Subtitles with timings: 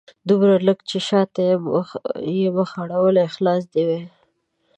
[0.29, 4.03] دومره لږ چې شاته مې مخ اړولی خلاص دې وای